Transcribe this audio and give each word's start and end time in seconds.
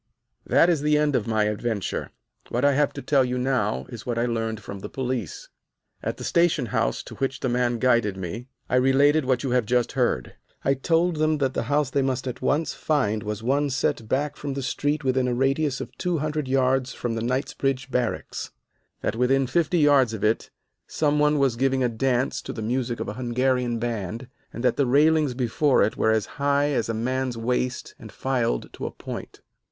"That 0.47 0.67
is 0.67 0.81
the 0.81 0.97
end 0.97 1.15
of 1.15 1.27
my 1.27 1.43
adventure. 1.43 2.09
What 2.49 2.65
I 2.65 2.71
have 2.73 2.91
to 2.93 3.03
tell 3.03 3.23
you 3.23 3.37
now 3.37 3.85
is 3.89 4.03
what 4.03 4.17
I 4.17 4.25
learned 4.25 4.59
from 4.59 4.79
the 4.79 4.89
police. 4.89 5.49
"At 6.01 6.17
the 6.17 6.23
station 6.23 6.65
house 6.73 7.03
to 7.03 7.15
which 7.17 7.39
the 7.41 7.49
man 7.49 7.77
guided 7.77 8.17
me 8.17 8.47
I 8.67 8.77
related 8.77 9.25
what 9.25 9.43
you 9.43 9.51
have 9.51 9.67
just 9.67 9.91
heard. 9.91 10.33
I 10.65 10.73
told 10.73 11.17
them 11.17 11.37
that 11.37 11.53
the 11.53 11.61
house 11.69 11.91
they 11.91 12.01
must 12.01 12.27
at 12.27 12.41
once 12.41 12.73
find 12.73 13.21
was 13.21 13.43
one 13.43 13.69
set 13.69 14.09
back 14.09 14.35
from 14.37 14.55
the 14.55 14.63
street 14.63 15.03
within 15.03 15.27
a 15.27 15.35
radius 15.35 15.79
of 15.79 15.95
two 15.99 16.17
hundred 16.17 16.47
yards 16.47 16.93
from 16.93 17.13
the 17.13 17.21
Knightsbridge 17.21 17.91
Barracks, 17.91 18.49
that 19.01 19.15
within 19.15 19.45
fifty 19.45 19.77
yards 19.77 20.13
of 20.15 20.23
it 20.23 20.49
some 20.87 21.19
one 21.19 21.37
was 21.37 21.55
giving 21.55 21.83
a 21.83 21.89
dance 21.89 22.41
to 22.41 22.53
the 22.53 22.63
music 22.63 22.99
of 22.99 23.07
a 23.07 23.13
Hungarian 23.21 23.77
band, 23.77 24.29
and 24.51 24.63
that 24.63 24.77
the 24.77 24.87
railings 24.87 25.35
before 25.35 25.83
it 25.83 25.95
were 25.95 26.09
as 26.09 26.25
high 26.41 26.69
as 26.71 26.89
a 26.89 26.95
man's 26.95 27.37
waist 27.37 27.93
and 27.99 28.11
filed 28.11 28.73
to 28.73 28.87
a 28.87 28.91
point. 28.91 29.41